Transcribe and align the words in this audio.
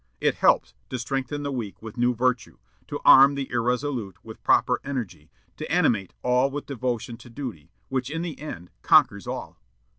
It 0.19 0.33
helps 0.33 0.73
to 0.89 0.97
strengthen 0.97 1.43
the 1.43 1.51
weak 1.51 1.79
with 1.79 1.95
new 1.95 2.15
virtue, 2.15 2.57
to 2.87 2.99
arm 3.05 3.35
the 3.35 3.51
irresolute 3.51 4.17
with 4.25 4.41
proper 4.43 4.81
energy, 4.83 5.29
to 5.57 5.71
animate 5.71 6.15
all 6.23 6.49
with 6.49 6.65
devotion 6.65 7.17
to 7.17 7.29
duty, 7.29 7.69
which 7.87 8.09
in 8.09 8.23
the 8.23 8.39
end 8.39 8.71
conquers 8.81 9.27
all. 9.27 9.59